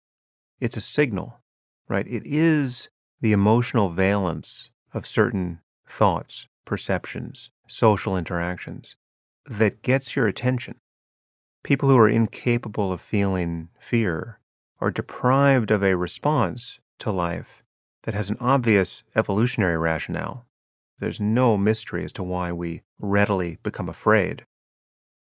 It's 0.60 0.76
a 0.76 0.80
signal, 0.80 1.40
right? 1.88 2.06
It 2.06 2.22
is 2.24 2.88
the 3.20 3.32
emotional 3.32 3.90
valence 3.90 4.70
of 4.92 5.06
certain 5.06 5.60
thoughts, 5.86 6.46
perceptions, 6.64 7.50
social 7.66 8.16
interactions 8.16 8.96
that 9.46 9.82
gets 9.82 10.16
your 10.16 10.26
attention. 10.26 10.76
People 11.62 11.88
who 11.88 11.96
are 11.96 12.08
incapable 12.08 12.92
of 12.92 13.00
feeling 13.00 13.68
fear 13.78 14.38
are 14.80 14.90
deprived 14.90 15.70
of 15.70 15.82
a 15.82 15.96
response 15.96 16.78
to 16.98 17.10
life 17.10 17.62
that 18.02 18.14
has 18.14 18.30
an 18.30 18.36
obvious 18.40 19.02
evolutionary 19.16 19.78
rationale. 19.78 20.46
There's 20.98 21.20
no 21.20 21.56
mystery 21.56 22.04
as 22.04 22.12
to 22.14 22.22
why 22.22 22.52
we 22.52 22.82
readily 22.98 23.58
become 23.62 23.88
afraid. 23.88 24.44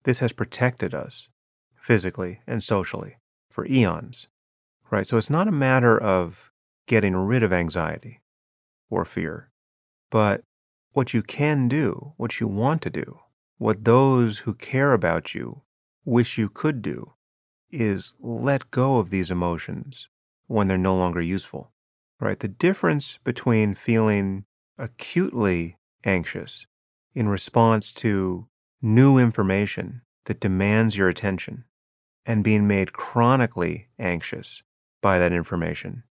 This 0.03 0.19
has 0.19 0.33
protected 0.33 0.93
us 0.93 1.29
physically 1.75 2.41
and 2.45 2.63
socially 2.63 3.17
for 3.49 3.65
eons, 3.67 4.27
right? 4.91 5.07
So 5.07 5.17
it's 5.17 5.29
not 5.29 5.47
a 5.47 5.51
matter 5.51 5.97
of 5.97 6.51
getting 6.87 7.15
rid 7.15 7.43
of 7.43 7.53
anxiety 7.53 8.21
or 8.89 9.05
fear, 9.05 9.49
but 10.11 10.43
what 10.93 11.13
you 11.13 11.21
can 11.21 11.67
do, 11.67 12.13
what 12.17 12.39
you 12.39 12.47
want 12.47 12.81
to 12.83 12.89
do, 12.89 13.19
what 13.57 13.83
those 13.83 14.39
who 14.39 14.53
care 14.53 14.93
about 14.93 15.35
you 15.35 15.61
wish 16.05 16.37
you 16.37 16.49
could 16.49 16.81
do, 16.81 17.13
is 17.71 18.13
let 18.19 18.71
go 18.71 18.97
of 18.97 19.09
these 19.09 19.31
emotions 19.31 20.07
when 20.47 20.67
they're 20.67 20.77
no 20.77 20.95
longer 20.95 21.21
useful. 21.21 21.71
Right? 22.19 22.39
The 22.39 22.47
difference 22.47 23.17
between 23.23 23.73
feeling 23.73 24.45
acutely 24.77 25.77
anxious 26.05 26.67
in 27.13 27.27
response 27.27 27.91
to 27.91 28.47
new 28.81 29.17
information 29.17 30.01
that 30.25 30.39
demands 30.39 30.97
your 30.97 31.09
attention 31.09 31.65
and 32.25 32.43
being 32.43 32.67
made 32.67 32.93
chronically 32.93 33.89
anxious 33.99 34.63
by 35.01 35.19
that 35.19 35.33
information 35.33 36.03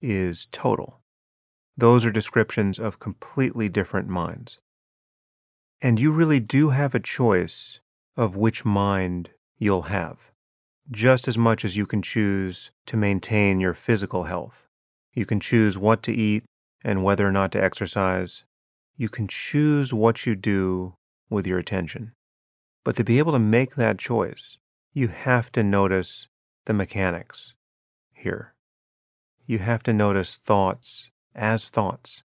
is 0.00 0.46
total. 0.50 0.99
Those 1.80 2.04
are 2.04 2.10
descriptions 2.10 2.78
of 2.78 2.98
completely 2.98 3.70
different 3.70 4.06
minds. 4.06 4.58
And 5.80 5.98
you 5.98 6.12
really 6.12 6.38
do 6.38 6.68
have 6.68 6.94
a 6.94 7.00
choice 7.00 7.80
of 8.18 8.36
which 8.36 8.66
mind 8.66 9.30
you'll 9.58 9.88
have 9.88 10.30
just 10.90 11.26
as 11.26 11.38
much 11.38 11.64
as 11.64 11.78
you 11.78 11.86
can 11.86 12.02
choose 12.02 12.70
to 12.84 12.98
maintain 12.98 13.60
your 13.60 13.72
physical 13.72 14.24
health. 14.24 14.66
You 15.14 15.24
can 15.24 15.40
choose 15.40 15.78
what 15.78 16.02
to 16.02 16.12
eat 16.12 16.44
and 16.84 17.02
whether 17.02 17.26
or 17.26 17.32
not 17.32 17.50
to 17.52 17.62
exercise. 17.62 18.44
You 18.96 19.08
can 19.08 19.26
choose 19.26 19.94
what 19.94 20.26
you 20.26 20.34
do 20.34 20.96
with 21.30 21.46
your 21.46 21.58
attention. 21.58 22.12
But 22.84 22.94
to 22.96 23.04
be 23.04 23.18
able 23.18 23.32
to 23.32 23.38
make 23.38 23.76
that 23.76 23.98
choice, 23.98 24.58
you 24.92 25.08
have 25.08 25.50
to 25.52 25.62
notice 25.62 26.28
the 26.66 26.74
mechanics 26.74 27.54
here. 28.12 28.52
You 29.46 29.60
have 29.60 29.82
to 29.84 29.94
notice 29.94 30.36
thoughts 30.36 31.10
as 31.34 31.70
thoughts. 31.70 32.22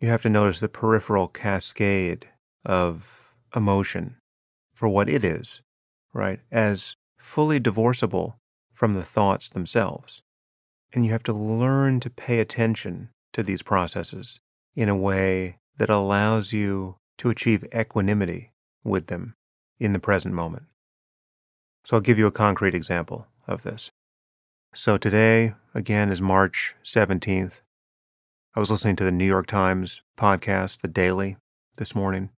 You 0.00 0.08
have 0.08 0.22
to 0.22 0.28
notice 0.28 0.60
the 0.60 0.68
peripheral 0.68 1.28
cascade 1.28 2.28
of 2.64 3.34
emotion 3.54 4.16
for 4.72 4.88
what 4.88 5.08
it 5.08 5.24
is, 5.24 5.60
right? 6.12 6.40
As 6.50 6.96
fully 7.16 7.58
divorceable 7.58 8.38
from 8.72 8.94
the 8.94 9.02
thoughts 9.02 9.50
themselves. 9.50 10.22
And 10.92 11.04
you 11.04 11.12
have 11.12 11.24
to 11.24 11.32
learn 11.32 12.00
to 12.00 12.10
pay 12.10 12.38
attention 12.38 13.10
to 13.32 13.42
these 13.42 13.62
processes 13.62 14.40
in 14.74 14.88
a 14.88 14.96
way 14.96 15.58
that 15.78 15.90
allows 15.90 16.52
you 16.52 16.96
to 17.18 17.30
achieve 17.30 17.64
equanimity 17.74 18.52
with 18.84 19.08
them 19.08 19.34
in 19.78 19.92
the 19.92 19.98
present 19.98 20.34
moment. 20.34 20.64
So 21.84 21.96
I'll 21.96 22.02
give 22.02 22.18
you 22.18 22.26
a 22.26 22.32
concrete 22.32 22.74
example 22.74 23.26
of 23.46 23.62
this. 23.62 23.90
So 24.74 24.98
today, 24.98 25.54
again, 25.74 26.10
is 26.10 26.20
March 26.20 26.74
17th. 26.84 27.60
I 28.58 28.60
was 28.60 28.72
listening 28.72 28.96
to 28.96 29.04
the 29.04 29.12
New 29.12 29.24
York 29.24 29.46
Times 29.46 30.02
podcast, 30.18 30.80
The 30.80 30.88
Daily, 30.88 31.36
this 31.76 31.94
morning, 31.94 32.30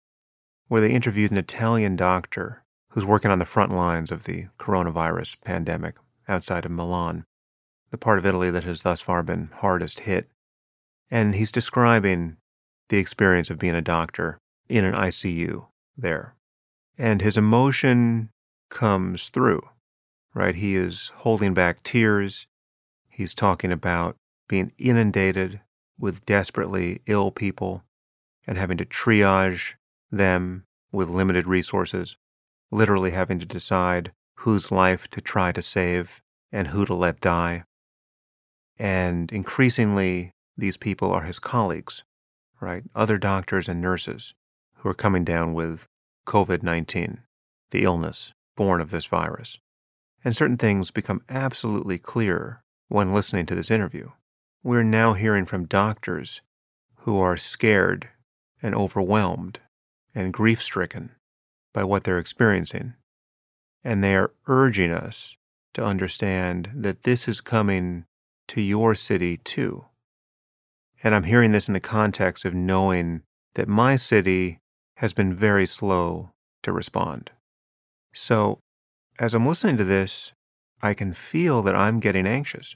where 0.68 0.82
they 0.82 0.92
interviewed 0.92 1.32
an 1.32 1.38
Italian 1.38 1.96
doctor 1.96 2.66
who's 2.90 3.06
working 3.06 3.32
on 3.32 3.40
the 3.40 3.46
front 3.46 3.72
lines 3.72 4.12
of 4.12 4.26
the 4.26 4.48
coronavirus 4.60 5.38
pandemic 5.46 5.96
outside 6.28 6.66
of 6.66 6.72
Milan, 6.72 7.24
the 7.90 7.98
part 7.98 8.20
of 8.20 8.26
Italy 8.26 8.52
that 8.52 8.66
has 8.66 8.84
thus 8.84 9.00
far 9.00 9.24
been 9.24 9.50
hardest 9.60 10.02
hit. 10.02 10.28
And 11.10 11.36
he's 11.36 11.54
describing 11.54 12.36
the 12.90 12.98
experience 12.98 13.50
of 13.50 13.58
being 13.58 13.76
a 13.76 13.82
doctor 13.82 14.40
in 14.68 14.84
an 14.84 14.96
ICU 14.96 15.68
there. 15.96 16.36
And 16.98 17.22
his 17.22 17.38
emotion 17.38 18.30
comes 18.70 19.30
through, 19.30 19.62
right? 20.34 20.56
He 20.56 20.76
is 20.76 21.14
holding 21.20 21.54
back 21.54 21.82
tears. 21.82 22.46
He's 23.08 23.34
talking 23.34 23.72
about 23.72 24.18
being 24.50 24.74
inundated 24.78 25.62
with 26.00 26.26
desperately 26.26 27.02
ill 27.06 27.32
people 27.32 27.84
and 28.48 28.58
having 28.58 28.78
to 28.78 28.86
triage 28.86 29.74
them 30.12 30.66
with 30.92 31.10
limited 31.10 31.46
resources 31.46 32.16
literally 32.72 33.12
having 33.12 33.40
to 33.40 33.46
decide 33.46 34.12
whose 34.40 34.72
life 34.72 35.10
to 35.10 35.22
try 35.22 35.52
to 35.52 35.62
save 35.62 36.22
and 36.52 36.70
who 36.70 36.86
to 36.86 36.94
let 36.94 37.20
die. 37.20 37.64
And 38.78 39.32
increasingly, 39.32 40.32
these 40.58 40.78
people 40.78 41.12
are 41.12 41.24
his 41.24 41.40
colleagues, 41.40 42.04
right? 42.62 42.84
Other 42.96 43.18
doctors 43.18 43.68
and 43.68 43.82
nurses 43.82 44.34
who 44.78 44.90
are 44.90 44.94
coming 44.94 45.24
down 45.24 45.54
with 45.54 45.88
COVID 46.26 46.64
19, 46.64 47.22
the 47.72 47.84
illness 47.84 48.34
born 48.56 48.82
of 48.82 48.92
this 48.92 49.06
virus. 49.06 49.60
And 50.24 50.36
certain 50.36 50.58
things 50.58 50.92
become 50.92 51.22
absolutely 51.30 51.98
clear 51.98 52.62
when 52.88 53.14
listening 53.14 53.46
to 53.48 53.56
this 53.56 53.72
interview. 53.72 54.10
We're 54.62 54.84
now 54.84 55.14
hearing 55.14 55.46
from 55.46 55.68
doctors 55.68 56.42
who 57.00 57.18
are 57.20 57.38
scared 57.38 58.10
and 58.62 58.76
overwhelmed 58.76 59.60
and 60.14 60.34
grief 60.34 60.62
stricken 60.62 61.12
by 61.74 61.86
what 61.86 62.04
they're 62.04 62.20
experiencing. 62.20 62.96
And 63.86 64.04
they 64.04 64.16
are 64.16 64.34
urging 64.48 64.92
us 64.92 65.38
to 65.76 65.84
understand 65.84 66.72
that 66.76 67.04
this 67.04 67.26
is 67.26 67.40
coming 67.40 68.04
to 68.50 68.60
your 68.60 68.96
city 68.96 69.38
too. 69.38 69.86
And 71.04 71.16
I'm 71.16 71.24
hearing 71.24 71.54
this 71.54 71.70
in 71.70 71.74
the 71.74 71.80
context 71.80 72.44
of 72.44 72.54
knowing 72.54 73.22
that 73.54 73.70
my 73.70 73.96
city 73.96 74.60
has 74.96 75.14
been 75.14 75.34
very 75.34 75.66
slow 75.66 76.32
to 76.64 76.74
respond. 76.74 77.32
So, 78.14 78.60
as 79.18 79.34
I'm 79.34 79.48
listening 79.48 79.78
to 79.78 79.86
this, 79.86 80.34
I 80.82 80.94
can 80.94 81.14
feel 81.14 81.62
that 81.62 81.76
I'm 81.76 82.02
getting 82.02 82.28
anxious. 82.28 82.76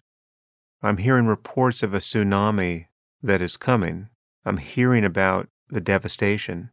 I'm 0.86 0.98
hearing 0.98 1.28
reports 1.28 1.82
of 1.82 1.94
a 1.94 2.00
tsunami 2.00 2.88
that 3.22 3.42
is 3.42 3.56
coming. 3.56 4.10
I'm 4.44 4.58
hearing 4.58 5.06
about 5.06 5.48
the 5.70 5.80
devastation. 5.80 6.72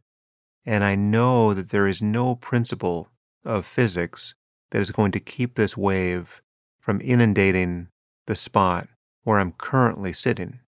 And 0.65 0.83
I 0.83 0.95
know 0.95 1.53
that 1.53 1.69
there 1.69 1.87
is 1.87 2.01
no 2.01 2.35
principle 2.35 3.07
of 3.45 3.65
physics 3.65 4.35
that 4.71 4.81
is 4.81 4.91
going 4.91 5.13
to 5.13 5.19
keep 5.21 5.55
this 5.55 5.77
wave 5.77 6.41
from 6.81 6.99
inundating 6.99 7.87
the 8.27 8.35
spot 8.35 8.89
where 9.23 9.39
I'm 9.39 9.53
currently 9.53 10.11
sitting. 10.11 10.59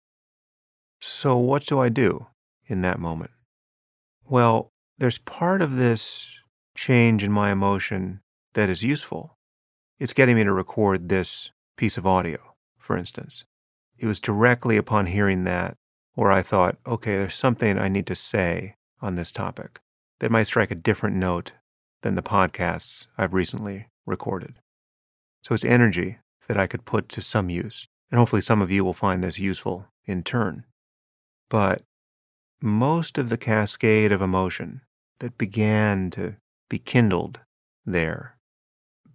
So, 1.01 1.35
what 1.35 1.65
do 1.65 1.79
I 1.79 1.89
do 1.89 2.27
in 2.65 2.81
that 2.81 2.97
moment? 2.97 3.31
Well, 4.25 4.71
there's 4.97 5.17
part 5.17 5.61
of 5.61 5.75
this 5.75 6.29
change 6.75 7.25
in 7.25 7.31
my 7.31 7.51
emotion 7.51 8.21
that 8.53 8.69
is 8.69 8.83
useful. 8.83 9.37
It's 9.99 10.13
getting 10.13 10.37
me 10.37 10.45
to 10.45 10.53
record 10.53 11.09
this 11.09 11.51
piece 11.75 11.97
of 11.97 12.07
audio, 12.07 12.52
for 12.83 12.97
instance. 12.97 13.45
It 13.97 14.05
was 14.05 14.19
directly 14.19 14.75
upon 14.75 15.05
hearing 15.05 15.45
that 15.45 15.77
where 16.15 16.31
I 16.31 16.41
thought, 16.41 16.77
okay, 16.85 17.15
there's 17.15 17.35
something 17.35 17.79
I 17.79 17.87
need 17.87 18.05
to 18.07 18.15
say 18.15 18.75
on 19.01 19.15
this 19.15 19.31
topic 19.31 19.79
that 20.19 20.31
might 20.31 20.47
strike 20.47 20.69
a 20.69 20.75
different 20.75 21.15
note 21.15 21.53
than 22.01 22.15
the 22.15 22.21
podcasts 22.21 23.07
I've 23.17 23.33
recently 23.33 23.87
recorded. 24.05 24.59
So 25.43 25.55
it's 25.55 25.63
energy 25.63 26.17
that 26.47 26.57
I 26.57 26.67
could 26.67 26.85
put 26.85 27.07
to 27.09 27.21
some 27.21 27.49
use. 27.49 27.87
And 28.11 28.19
hopefully 28.19 28.41
some 28.41 28.61
of 28.61 28.69
you 28.69 28.83
will 28.83 28.93
find 28.93 29.23
this 29.23 29.39
useful 29.39 29.87
in 30.05 30.21
turn. 30.21 30.65
But 31.49 31.83
most 32.61 33.17
of 33.17 33.29
the 33.29 33.37
cascade 33.37 34.11
of 34.11 34.21
emotion 34.21 34.81
that 35.19 35.37
began 35.37 36.09
to 36.11 36.35
be 36.69 36.79
kindled 36.79 37.39
there, 37.85 38.37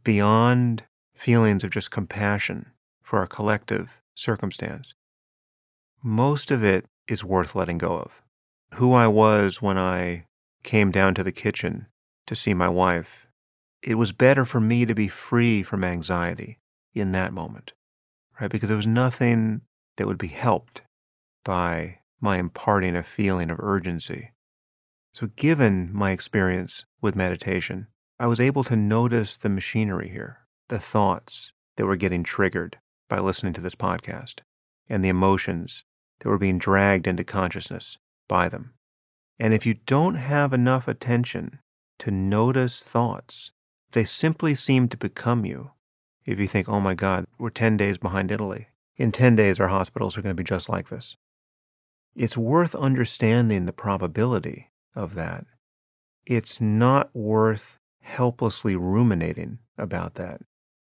beyond 0.05 0.85
feelings 1.15 1.65
of 1.65 1.71
just 1.71 1.91
compassion 1.91 2.73
for 3.09 3.21
our 3.21 3.27
collective 3.27 4.03
circumstance, 4.15 4.93
most 6.03 6.51
of 6.51 6.63
it 6.63 6.85
is 7.09 7.25
worth 7.25 7.55
letting 7.55 7.79
go 7.79 7.97
of. 7.97 8.21
Who 8.75 8.93
I 8.93 9.07
was 9.07 9.63
when 9.63 9.79
I 9.79 10.27
came 10.63 10.91
down 10.91 11.15
to 11.15 11.23
the 11.23 11.33
kitchen 11.33 11.87
to 12.27 12.37
see 12.37 12.53
my 12.53 12.69
wife, 12.69 13.27
it 13.83 13.95
was 13.95 14.13
better 14.13 14.45
for 14.45 14.61
me 14.61 14.85
to 14.85 14.95
be 14.95 15.09
free 15.09 15.63
from 15.63 15.85
anxiety 15.85 16.59
in 16.93 17.13
that 17.13 17.33
moment, 17.33 17.73
right? 18.39 18.51
Because 18.51 18.69
there 18.69 18.77
was 18.77 18.87
nothing 18.87 19.63
that 19.97 20.07
would 20.07 20.19
be 20.19 20.29
helped 20.29 20.83
by 21.45 22.01
my 22.21 22.37
imparting 22.37 22.95
a 22.95 23.03
feeling 23.03 23.49
of 23.49 23.59
urgency. 23.59 24.33
So, 25.15 25.29
given 25.35 25.89
my 25.95 26.11
experience 26.11 26.85
with 27.01 27.17
meditation, 27.17 27.87
I 28.21 28.27
was 28.27 28.39
able 28.39 28.65
to 28.65 28.77
notice 28.77 29.39
the 29.39 29.49
machinery 29.49 30.11
here, 30.11 30.41
the 30.69 30.79
thoughts 30.79 31.53
that 31.77 31.87
were 31.87 31.97
getting 31.97 32.23
triggered 32.23 32.77
by 33.09 33.19
listening 33.19 33.53
to 33.55 33.61
this 33.61 33.75
podcast, 33.75 34.41
and 34.89 35.05
the 35.05 35.09
emotions 35.09 35.85
that 36.21 36.29
were 36.29 36.39
being 36.39 36.59
dragged 36.59 37.07
into 37.07 37.25
consciousness 37.25 37.99
by 38.29 38.49
them. 38.49 38.75
And 39.39 39.55
if 39.55 39.65
you 39.65 39.75
don't 39.87 40.17
have 40.17 40.53
enough 40.53 40.89
attention 40.89 41.61
to 41.99 42.11
notice 42.11 42.83
thoughts, 42.83 43.53
they 43.93 44.05
simply 44.05 44.55
seem 44.55 44.89
to 44.89 44.97
become 44.97 45.45
you. 45.45 45.73
If 46.25 46.39
you 46.39 46.47
think, 46.47 46.69
oh 46.69 46.81
my 46.81 46.95
God, 46.95 47.27
we're 47.39 47.51
10 47.51 47.77
days 47.77 47.99
behind 47.99 48.31
Italy. 48.31 48.69
In 48.97 49.13
10 49.13 49.37
days, 49.37 49.61
our 49.61 49.69
hospitals 49.69 50.19
are 50.19 50.23
going 50.23 50.37
to 50.37 50.41
be 50.41 50.45
just 50.45 50.69
like 50.69 50.89
this. 50.89 51.17
It's 52.15 52.37
worth 52.37 52.75
understanding 52.75 53.65
the 53.65 53.73
probability 53.73 54.71
of 54.95 55.15
that. 55.15 55.47
It's 56.27 56.61
not 56.61 57.15
worth 57.15 57.79
helplessly 58.03 58.75
ruminating 58.75 59.59
about 59.79 60.15
that 60.15 60.41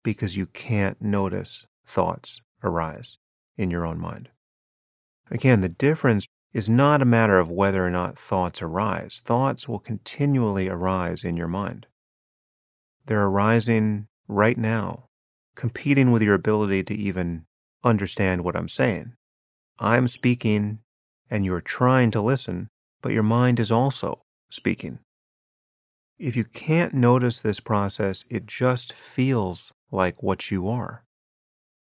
because 0.03 0.35
you 0.35 0.45
can't 0.47 1.01
notice 1.01 1.65
thoughts 1.85 2.41
arise 2.63 3.17
in 3.57 3.69
your 3.69 3.85
own 3.85 3.99
mind. 3.99 4.29
Again, 5.29 5.61
the 5.61 5.69
difference 5.69 6.27
is 6.53 6.69
not 6.69 7.01
a 7.01 7.05
matter 7.05 7.39
of 7.39 7.49
whether 7.49 7.85
or 7.85 7.89
not 7.89 8.17
thoughts 8.17 8.61
arise. 8.61 9.21
Thoughts 9.23 9.67
will 9.67 9.79
continually 9.79 10.69
arise 10.69 11.23
in 11.23 11.35
your 11.35 11.47
mind. 11.47 11.87
They're 13.05 13.25
arising 13.25 14.07
right 14.27 14.57
now, 14.57 15.05
competing 15.55 16.11
with 16.11 16.21
your 16.21 16.35
ability 16.35 16.83
to 16.83 16.93
even 16.93 17.45
understand 17.83 18.43
what 18.43 18.55
I'm 18.55 18.69
saying. 18.69 19.13
I'm 19.79 20.07
speaking 20.07 20.79
and 21.29 21.43
you're 21.43 21.61
trying 21.61 22.11
to 22.11 22.21
listen, 22.21 22.69
but 23.01 23.11
your 23.11 23.23
mind 23.23 23.59
is 23.59 23.71
also 23.71 24.21
speaking. 24.49 24.99
If 26.19 26.37
you 26.37 26.43
can't 26.43 26.93
notice 26.93 27.41
this 27.41 27.59
process, 27.59 28.23
it 28.29 28.45
just 28.45 28.93
feels 28.93 29.73
like 29.91 30.21
what 30.21 30.51
you 30.51 30.67
are. 30.67 31.03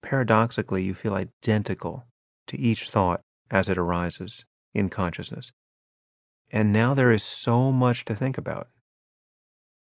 Paradoxically, 0.03 0.83
you 0.83 0.95
feel 0.95 1.15
identical 1.15 2.07
to 2.47 2.59
each 2.59 2.89
thought 2.89 3.21
as 3.51 3.69
it 3.69 3.79
arises 3.79 4.45
in 4.75 4.89
consciousness. 4.89 5.53
And 6.51 6.73
now 6.73 6.95
there 6.95 7.13
is 7.13 7.23
so 7.23 7.73
much 7.73 8.05
to 8.07 8.15
think 8.15 8.39
about. 8.39 8.69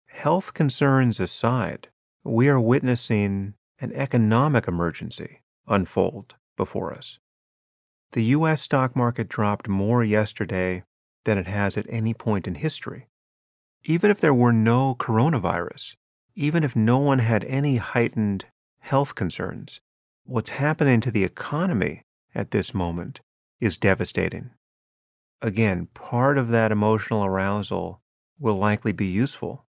Health 0.07 0.53
concerns 0.53 1.19
aside, 1.19 1.89
we 2.23 2.47
are 2.47 2.59
witnessing 2.59 3.53
an 3.79 3.91
economic 3.93 4.67
emergency 4.67 5.41
unfold 5.67 6.35
before 6.55 6.93
us. 6.93 7.19
The 8.13 8.23
U.S. 8.23 8.61
stock 8.61 8.95
market 8.95 9.27
dropped 9.27 9.67
more 9.67 10.03
yesterday 10.03 10.83
than 11.25 11.37
it 11.37 11.47
has 11.47 11.75
at 11.75 11.85
any 11.89 12.13
point 12.13 12.47
in 12.47 12.55
history. 12.55 13.07
Even 13.83 14.09
if 14.09 14.21
there 14.21 14.33
were 14.33 14.53
no 14.53 14.95
coronavirus, 14.97 15.95
even 16.35 16.63
if 16.63 16.75
no 16.75 16.97
one 16.97 17.19
had 17.19 17.43
any 17.43 17.77
heightened 17.77 18.45
health 18.79 19.15
concerns, 19.15 19.81
what's 20.25 20.49
happening 20.49 20.99
to 20.99 21.11
the 21.11 21.23
economy 21.23 22.03
at 22.33 22.49
this 22.49 22.73
moment 22.73 23.21
is 23.59 23.77
devastating. 23.77 24.49
Again, 25.41 25.87
part 25.93 26.39
of 26.39 26.49
that 26.49 26.71
emotional 26.71 27.23
arousal 27.23 28.01
will 28.39 28.55
likely 28.55 28.91
be 28.91 29.05
useful. 29.05 29.65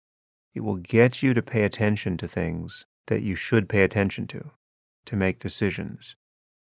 It 0.54 0.60
will 0.60 0.76
get 0.76 1.22
you 1.22 1.32
to 1.32 1.42
pay 1.42 1.62
attention 1.64 2.18
to 2.18 2.28
things 2.28 2.84
that 3.06 3.22
you 3.22 3.34
should 3.34 3.68
pay 3.68 3.82
attention 3.82 4.26
to, 4.28 4.50
to 5.06 5.16
make 5.16 5.38
decisions. 5.38 6.16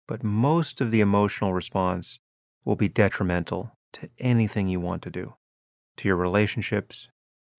But 0.08 0.24
most 0.24 0.82
of 0.82 0.92
the 0.92 1.02
emotional 1.02 1.54
response 1.54 2.20
will 2.64 2.76
be 2.76 2.90
detrimental 2.90 3.76
to 3.94 4.10
anything 4.20 4.68
you 4.68 4.80
want 4.80 5.02
to 5.02 5.10
do, 5.10 5.34
to 5.98 6.08
your 6.08 6.18
relationships, 6.18 7.10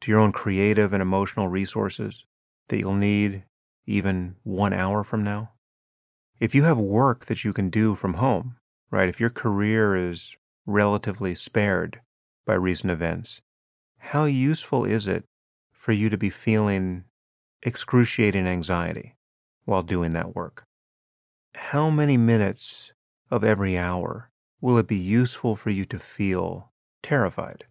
to 0.03 0.11
your 0.13 0.21
own 0.21 0.31
creative 0.31 0.93
and 0.93 1.03
emotional 1.03 1.49
resources 1.49 2.25
that 2.69 2.79
you'll 2.79 2.95
need 2.95 3.45
even 3.85 4.37
one 4.45 4.73
hour 4.73 5.03
from 5.03 5.25
now. 5.25 5.51
If 6.41 6.55
you 6.55 6.63
have 6.65 6.79
work 6.79 7.27
that 7.27 7.45
you 7.45 7.53
can 7.53 7.69
do 7.69 7.95
from 7.95 8.15
home, 8.15 8.57
right? 8.91 9.11
If 9.11 9.21
your 9.21 9.29
career 9.29 9.95
is 9.95 10.37
relatively 10.65 11.35
spared 11.35 12.01
by 12.47 12.55
recent 12.55 12.91
events, 12.91 13.43
how 13.99 14.25
useful 14.25 14.87
is 14.87 15.07
it 15.07 15.25
for 15.71 15.93
you 15.93 16.09
to 16.09 16.17
be 16.17 16.31
feeling 16.31 17.05
excruciating 17.63 18.47
anxiety 18.47 19.17
while 19.67 19.83
doing 19.83 20.15
that 20.15 20.35
work? 20.35 20.65
How 21.55 21.91
many 21.91 22.17
minutes 22.17 22.95
of 23.31 23.45
every 23.45 23.77
hour 23.77 24.31
will 24.63 24.79
it 24.79 24.87
be 24.87 24.97
useful 24.97 25.57
for 25.57 25.69
you 25.69 25.85
to 25.85 25.99
feel 25.99 26.73
terrified? 27.03 27.65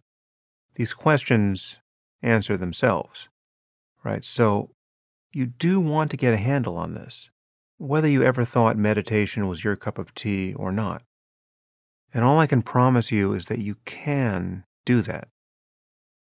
These 0.76 0.94
questions 0.94 1.78
answer 2.22 2.56
themselves, 2.56 3.28
right? 4.04 4.24
So 4.24 4.70
you 5.32 5.46
do 5.46 5.80
want 5.80 6.12
to 6.12 6.16
get 6.16 6.34
a 6.34 6.38
handle 6.38 6.76
on 6.76 6.94
this, 6.94 7.30
whether 7.80 8.06
you 8.06 8.22
ever 8.22 8.44
thought 8.44 8.76
meditation 8.76 9.48
was 9.48 9.64
your 9.64 9.74
cup 9.74 9.96
of 9.96 10.14
tea 10.14 10.52
or 10.52 10.70
not. 10.70 11.02
And 12.12 12.22
all 12.22 12.38
I 12.38 12.46
can 12.46 12.60
promise 12.60 13.10
you 13.10 13.32
is 13.32 13.46
that 13.46 13.58
you 13.58 13.76
can 13.86 14.64
do 14.84 15.00
that. 15.00 15.28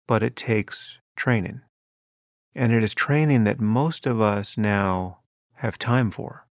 But 0.08 0.24
it 0.24 0.38
takes 0.38 1.00
training. 1.18 1.60
And 2.56 2.72
it 2.72 2.84
is 2.84 2.94
training 2.94 3.44
that 3.44 3.60
most 3.60 4.08
of 4.08 4.22
us 4.22 4.58
now 4.58 5.20
have 5.56 5.78
time 5.78 6.10
for, 6.10 6.48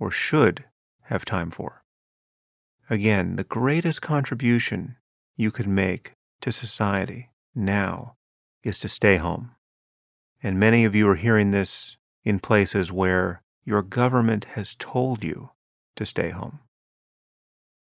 or 0.00 0.10
should 0.10 0.64
have 1.04 1.26
time 1.26 1.50
for. 1.50 1.84
Again, 2.88 3.36
the 3.36 3.44
greatest 3.44 4.00
contribution 4.00 4.96
you 5.36 5.50
could 5.50 5.68
make 5.68 6.14
to 6.40 6.50
society 6.50 7.28
now 7.54 8.16
is 8.62 8.78
to 8.78 8.88
stay 8.88 9.16
home. 9.18 9.50
And 10.42 10.58
many 10.58 10.86
of 10.86 10.94
you 10.94 11.06
are 11.08 11.16
hearing 11.16 11.50
this 11.50 11.98
in 12.24 12.38
places 12.38 12.90
where 12.90 13.42
your 13.64 13.82
government 13.82 14.44
has 14.54 14.74
told 14.78 15.24
you 15.24 15.50
to 15.96 16.04
stay 16.06 16.30
home. 16.30 16.60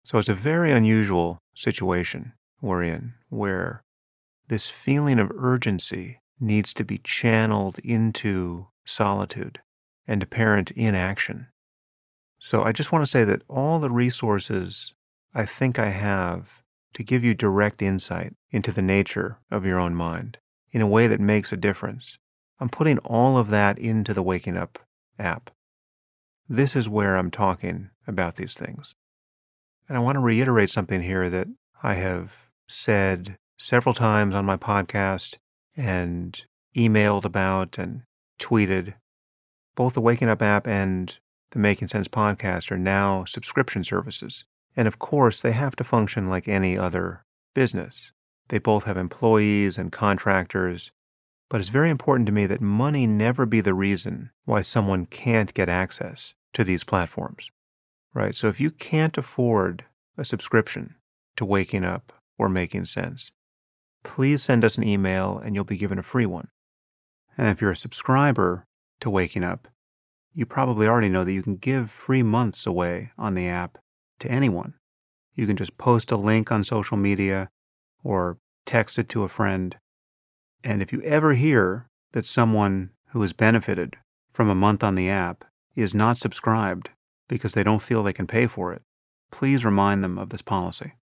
So 0.05 0.19
it's 0.19 0.29
a 0.29 0.35
very 0.35 0.73
unusual 0.73 1.39
situation 1.55 2.33
we're 2.61 2.83
in 2.83 3.15
where 3.29 3.83
this 4.49 4.69
feeling 4.71 5.19
of 5.19 5.31
urgency 5.37 6.21
needs 6.41 6.73
to 6.75 6.85
be 6.85 6.99
channeled 6.99 7.79
into 7.81 8.69
solitude 8.85 9.61
and 10.07 10.23
apparent 10.23 10.71
inaction. 10.73 11.49
So 12.39 12.63
I 12.63 12.73
just 12.73 12.93
want 12.93 13.03
to 13.03 13.11
say 13.11 13.25
that 13.25 13.43
all 13.49 13.79
the 13.79 13.91
resources 13.91 14.95
I 15.35 15.45
think 15.45 15.79
I 15.79 15.91
have 15.91 16.63
to 16.95 17.03
give 17.03 17.23
you 17.23 17.35
direct 17.35 17.83
insight 17.83 18.35
into 18.51 18.73
the 18.73 18.83
nature 18.83 19.39
of 19.51 19.67
your 19.67 19.79
own 19.79 19.95
mind 19.95 20.39
in 20.71 20.81
a 20.81 20.89
way 20.89 21.07
that 21.07 21.21
makes 21.21 21.53
a 21.53 21.57
difference. 21.57 22.19
I'm 22.59 22.69
putting 22.69 22.99
all 22.99 23.37
of 23.37 23.49
that 23.49 23.79
into 23.79 24.15
the 24.15 24.23
Waking 24.23 24.57
Up 24.57 24.79
app. 25.19 25.51
This 26.51 26.75
is 26.75 26.89
where 26.89 27.17
I'm 27.17 27.31
talking 27.31 27.91
about 28.07 28.37
these 28.37 28.55
things. 28.55 28.95
And 29.87 29.99
I 29.99 30.01
want 30.01 30.17
to 30.17 30.21
reiterate 30.21 30.71
something 30.71 31.03
here 31.03 31.29
that 31.29 31.47
I 31.83 31.95
have 31.95 32.39
said 32.67 33.37
several 33.59 33.95
times 33.95 34.35
on 34.35 34.47
my 34.47 34.57
podcast 34.57 35.37
and 35.77 36.43
emailed 36.75 37.27
about 37.27 37.77
and 37.77 38.03
tweeted. 38.41 38.95
Both 39.77 39.93
the 39.93 40.01
Waking 40.01 40.31
Up 40.31 40.41
app 40.41 40.67
and 40.67 41.19
the 41.51 41.59
Making 41.59 41.89
Sense 41.89 42.09
podcast 42.09 42.71
are 42.71 42.79
now 42.79 43.25
subscription 43.27 43.85
services. 43.85 44.45
And 44.75 44.89
of 44.89 44.99
course, 44.99 45.43
they 45.43 45.53
have 45.53 45.77
to 45.77 45.85
function 45.85 46.29
like 46.29 46.49
any 46.49 46.79
other 46.79 47.25
business. 47.55 48.11
They 48.49 48.59
both 48.59 48.85
have 48.85 48.97
employees 48.97 49.77
and 49.77 49.93
contractors. 49.93 50.93
But 51.51 51.61
it's 51.61 51.71
very 51.71 51.91
important 51.91 52.27
to 52.27 52.33
me 52.33 52.47
that 52.47 52.63
money 52.63 53.07
never 53.07 53.45
be 53.45 53.61
the 53.61 53.75
reason 53.75 54.31
why 54.47 54.63
someone 54.63 55.05
can't 55.05 55.53
get 55.53 55.69
access 55.69 56.35
to 56.55 56.65
these 56.65 56.85
platforms. 56.85 57.51
Right? 58.15 58.35
So 58.35 58.49
if 58.49 58.61
you 58.61 58.71
can't 58.71 59.17
afford 59.19 59.85
a 60.17 60.25
subscription 60.25 60.97
to 61.37 61.45
Waking 61.45 61.85
Up 61.85 62.13
or 62.39 62.49
Making 62.49 62.87
Sense, 62.87 63.31
please 64.03 64.43
send 64.43 64.65
us 64.65 64.77
an 64.79 64.87
email 64.87 65.39
and 65.39 65.55
you'll 65.55 65.65
be 65.65 65.77
given 65.77 65.99
a 65.99 66.03
free 66.03 66.27
one. 66.27 66.49
And 67.37 67.49
if 67.49 67.61
you're 67.61 67.71
a 67.71 67.77
subscriber 67.77 68.65
to 69.01 69.11
Waking 69.11 69.45
Up, 69.45 69.69
you 70.35 70.47
probably 70.47 70.87
already 70.87 71.09
know 71.09 71.25
that 71.25 71.33
you 71.33 71.43
can 71.43 71.57
give 71.57 71.91
free 71.91 72.23
months 72.23 72.67
away 72.67 73.13
on 73.17 73.35
the 73.35 73.49
app 73.49 73.79
to 74.21 74.31
anyone. 74.31 74.75
You 75.35 75.47
can 75.47 75.57
just 75.57 75.79
post 75.79 76.11
a 76.11 76.17
link 76.17 76.51
on 76.51 76.65
social 76.65 76.97
media 76.97 77.49
or 78.03 78.39
text 78.67 78.99
it 78.99 79.09
to 79.11 79.23
a 79.23 79.29
friend. 79.29 79.77
And 80.65 80.83
if 80.83 80.93
you 80.93 81.01
ever 81.03 81.35
hear 81.35 81.89
that 82.13 82.25
someone 82.25 82.91
who 83.11 83.23
has 83.23 83.33
benefited 83.33 83.97
from 84.31 84.49
a 84.49 84.55
month 84.55 84.83
on 84.83 84.95
the 84.95 85.09
app 85.09 85.45
is 85.79 85.95
not 85.95 86.19
subscribed 86.19 86.91
because 87.29 87.55
they 87.55 87.63
don't 87.63 87.83
feel 87.83 88.03
they 88.03 88.13
can 88.13 88.27
pay 88.27 88.47
for 88.47 88.73
it, 88.73 88.83
please 89.31 89.65
remind 89.65 90.03
them 90.03 90.19
of 90.19 90.31
this 90.31 90.43
policy. 90.43 90.95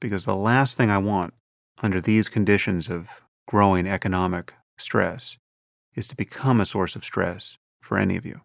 Because 0.00 0.24
the 0.24 0.36
last 0.36 0.76
thing 0.76 0.90
I 0.90 0.98
want 0.98 1.34
under 1.82 2.00
these 2.00 2.28
conditions 2.28 2.88
of 2.88 3.22
growing 3.48 3.86
economic 3.86 4.54
stress 4.78 5.38
is 5.94 6.06
to 6.08 6.16
become 6.16 6.60
a 6.60 6.66
source 6.66 6.94
of 6.94 7.04
stress 7.04 7.56
for 7.80 7.98
any 7.98 8.16
of 8.16 8.26
you. 8.26 8.42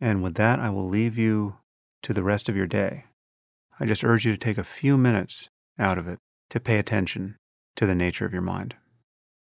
And 0.00 0.22
with 0.22 0.34
that, 0.34 0.58
I 0.58 0.70
will 0.70 0.88
leave 0.88 1.16
you 1.16 1.56
to 2.02 2.12
the 2.12 2.22
rest 2.22 2.48
of 2.48 2.56
your 2.56 2.66
day. 2.66 3.04
I 3.78 3.86
just 3.86 4.04
urge 4.04 4.26
you 4.26 4.32
to 4.32 4.38
take 4.38 4.58
a 4.58 4.64
few 4.64 4.98
minutes 4.98 5.48
out 5.78 5.98
of 5.98 6.08
it 6.08 6.18
to 6.50 6.60
pay 6.60 6.78
attention 6.78 7.36
to 7.76 7.86
the 7.86 7.94
nature 7.94 8.26
of 8.26 8.32
your 8.32 8.42
mind. 8.42 8.74